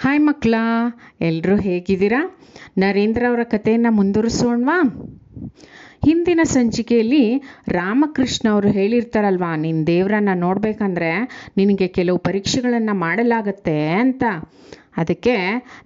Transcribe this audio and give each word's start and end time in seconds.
Hi 0.00 0.20
ಮಕ್ಕಳ. 0.20 0.54
ಎಲ್ಲರೂ 1.20 1.56
ಹೇಗಿದ್ದೀರಾ? 1.56 2.38
ನರೇಂದ್ರ 2.78 3.24
ಅವರ 3.28 3.40
ಕಥೆಯನ್ನು 3.42 3.90
ಮುಂದುವರಿಸೋಣವಾ? 3.90 4.82
ಹಿಂದಿನ 6.04 6.40
ಸಂಚಿಕೆಯಲ್ಲಿ 6.44 7.42
ರಾಮಕೃಷ್ಣ 7.68 8.48
ಅವರು 8.48 8.68
ಹೇಳಿರ್ತಾರಲ್ವಾ 8.68 9.56
ನಿನ್ನ 9.56 9.84
ದೇವರನ್ನ 9.86 10.28
ನೋಡಬೇಕಂದ್ರೆ 10.34 11.10
ನಿನಗೆ 11.56 11.88
ಕೆಲವು 11.88 12.18
ಪರೀಕ್ಷೆಗಳನ್ನು 12.18 12.94
ಮಾಡಲಾಗತ್ತೆ 12.94 13.88
ಅಂತ. 13.88 14.24
ಅದಕ್ಕೆ 14.96 15.36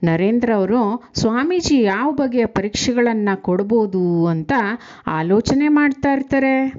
ನರೇಂದ್ರ 0.04 0.54
ಅವರು, 0.54 1.10
ಸ್ವಾಮೀಜಿ 1.14 1.82
ಯಾವ 1.82 2.12
ಬಗೆಯ 2.12 2.46
ಪರೀಕ್ಷೆಗಳನ್ನು 2.46 3.42
ಕೊಡ್ಬೋದು 3.42 4.26
ಅಂತ 4.26 4.52
ಆಲೋಚನೆ 5.06 5.68
ಮಾಡ್ತಾ 5.68 6.12
ಇರ್ತಾರೆ. 6.12 6.74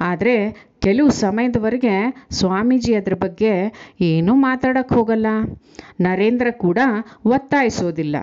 ಆದರೆ 0.00 0.69
ಕೆಲವು 0.80 1.10
ಸಮಯದವರೆಗೆ 1.10 2.26
ಸ್ವಾಮೀಜಿ 2.30 2.94
ಅದ್ರ 2.94 3.14
ಬಗ್ಗೆ 3.14 3.52
ಏನೂ 4.00 4.34
ಮಾತಾಡಕ್ಕೆ 4.34 4.94
ಹೋಗಲ್ಲ. 4.94 5.26
ನರೇಂದ್ರ 6.00 6.50
ಕೂಡ 6.50 6.78
ಒತ್ತಾಯಿಸೋದಿಲ್ಲ. 7.26 8.16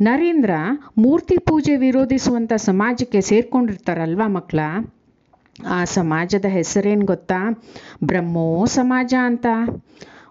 ನರೇಂದ್ರ 0.00 0.50
ಮೂರ್ತಿ 0.98 1.38
ಪೂಜೆ 1.38 1.76
ವಿರೋಧಿಸುವಂಥ 1.76 2.52
ಸಮಾಜಕ್ಕೆ 2.52 3.20
ಸೇರ್ಕೊಂಡಿರ್ತಾರಲ್ವ 3.20 4.22
ಮಕ್ಕಳ 4.26 4.60
ಆ 5.66 5.84
ಸಮಾಜದ 5.84 6.44
ಹೆಸರೇನು 6.44 7.04
ಗೊತ್ತಾ? 7.04 7.62
ಬ್ರಹ್ಮೋ 8.04 8.64
ಸಮಾಜ 8.66 9.14
ಅಂತ. 9.24 9.46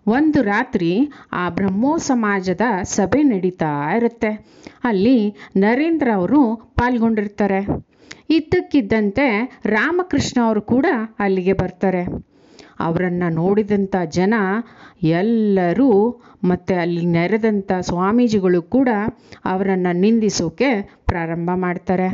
ಒಂದು 0.07 0.41
ರಾತ್ರಿ 0.41 1.09
ಆ 1.31 1.49
ಬ್ರಹ್ಮೋ 1.49 1.97
ಸಮಾಜದ 1.97 2.61
ಸಭೆ 2.83 3.23
ನಡೀತಾ 3.23 3.93
ಇರುತ್ತೆ. 3.95 4.31
ಅಲ್ಲಿ 4.83 5.35
ನರೇಂದ್ರ 5.55 6.07
ಅವರು 6.15 6.55
ಪಾಲ್ಗೊಂಡಿರ್ತಾರೆ. 6.55 7.90
ಇದ್ದಕ್ಕಿದ್ದಂತೆ 8.31 9.25
ರಾಮಕೃಷ್ಣ 9.65 10.41
ಅವರು 10.45 10.61
ಕೂಡ 10.61 10.85
ಅಲ್ಲಿಗೆ 11.19 11.53
ಬರ್ತಾರೆ. 11.53 12.03
ಅವರನ್ನು 12.79 13.33
ನೋಡಿದಂಥ 13.33 13.95
ಜನ 14.09 14.33
ಎಲ್ಲರೂ 15.03 15.89
ಮತ್ತು 16.43 16.81
ಅಲ್ಲಿ 16.81 17.05
ನೆರೆದಂಥ 17.05 17.71
ಸ್ವಾಮೀಜಿಗಳು 17.81 18.61
ಕೂಡ 18.61 18.89
ಅವರನ್ನು 19.45 19.99
ನಿಂದಿಸೋಕೆ 19.99 20.69
ಪ್ರಾರಂಭ 21.05 21.49
ಮಾಡ್ತಾರೆ. 21.55 22.07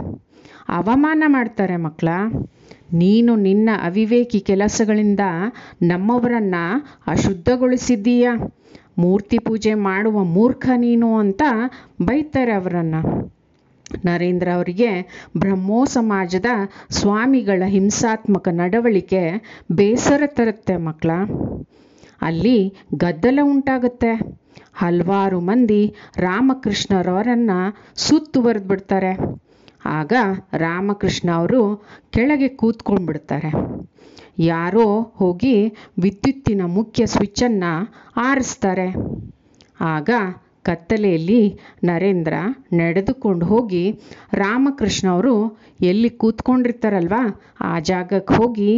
ಅವಮಾನ 0.69 1.23
ಮಾಡ್ತಾರೆ 1.27 1.75
ಮಕ್ಕಳ. 1.77 2.09
ನೀನು 2.93 3.35
ನಿನ್ನ 3.35 3.69
ಅವಿವೇಕಿ 3.83 4.39
ಕೆಲಸಗಳಿಂದ 4.39 5.23
ನಮ್ಮವರನ್ನು 5.81 6.63
ಅಶುದ್ಧಗೊಳಿಸಿದ್ದೀಯಾ? 7.07 8.33
ಮೂರ್ತಿ 8.97 9.37
ಪೂಜೆ 9.39 9.73
ಮಾಡುವ 9.73 10.23
ಮೂರ್ಖ 10.23 10.69
ನೀನು 10.77 11.17
ಅಂತ 11.17 11.41
ಬೈತಾರೆ 12.01 12.53
ಅವರನ್ನು. 12.53 13.01
ನರೇಂದ್ರ 14.05 14.53
ಅವರಿಗೆ 14.53 14.89
ಬ್ರಹ್ಮೋ 15.37 15.85
ಸಮಾಜದ 15.85 16.49
ಸ್ವಾಮಿಗಳ 16.89 17.63
ಹಿಂಸಾತ್ಮಕ 17.65 18.47
ನಡವಳಿಕೆ 18.51 19.21
ಬೇಸರ 19.71 20.23
ತರುತ್ತೆ 20.27 20.77
ಮಕ್ಕಳ. 20.77 21.11
ಅಲ್ಲಿ 22.21 22.57
ಗದ್ದಲ 22.95 23.39
ಉಂಟಾಗುತ್ತೆ. 23.43 24.11
ಹಲವಾರು 24.73 25.39
ಮಂದಿ 25.39 25.81
ರಾಮಕೃಷ್ಣರವರನ್ನು 26.17 27.59
ಸುತ್ತುವರೆದು 27.97 28.67
ಬಿಡ್ತಾರೆ 28.67 29.13
ಆಗ 29.85 30.13
ರಾಮಕೃಷ್ಣ 30.57 31.31
ಅವರು 31.31 31.61
ಕೆಳಗೆ 32.09 32.47
ಕೂತ್ಕೊಂಡ್ಬಿಡ್ತಾರೆ. 32.47 33.51
ಯಾರೋ 34.39 34.87
ಹೋಗಿ 35.15 35.55
ವಿದ್ಯುತ್ತಿನ 36.01 36.61
ಮುಖ್ಯ 36.69 37.05
ಸ್ವಿಚ್ಚನ್ನು 37.05 37.71
ಆರಿಸ್ತಾರೆ. 38.21 38.87
ಆಗ 39.93 40.09
ಕತ್ತಲೆಯಲ್ಲಿ 40.67 41.41
ನರೇಂದ್ರ 41.83 42.33
ನಡೆದುಕೊಂಡು 42.73 43.45
ಹೋಗಿ 43.45 43.83
ರಾಮಕೃಷ್ಣ 44.33 45.07
ಅವರು 45.09 45.35
ಎಲ್ಲಿ 45.83 46.09
ಕೂತ್ಕೊಂಡಿರ್ತಾರಲ್ವಾ? 46.09 47.21
ಆ 47.61 47.79
ಜಾಗಕ್ಕೆ 47.79 48.33
ಹೋಗಿ 48.33 48.71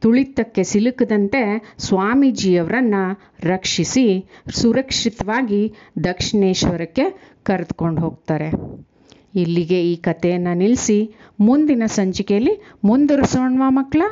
ತುಳಿತಕ್ಕೆ 0.00 0.62
ಸಿಲುಕದಂತೆ 0.62 1.40
ಸ್ವಾಮೀಜಿಯವರನ್ನು 1.78 3.02
ರಕ್ಷಿಸಿ, 3.44 4.06
ಸುರಕ್ಷಿತವಾಗಿ 4.54 5.62
ದಕ್ಷಿಣೇಶ್ವರಕ್ಕೆ 6.04 7.06
ಕರೆದುಕೊಂಡು 7.42 8.00
ಹೋಗ್ತಾರೆ. 8.00 8.48
ಇಲ್ಲಿಗೆ 9.34 9.92
ಈ 9.92 9.96
ಕಥೆಯನ್ನು 9.96 10.54
ನಿಲ್ಲಿಸಿ 10.54 10.98
ಮುಂದಿನ 11.40 11.82
ಸಂಚಿಕೆಯಲ್ಲಿ 11.86 12.54
ಮುಂದುವರಿಸೋಣ 12.84 13.62
ಮಕ್ಕಳ? 13.78 14.02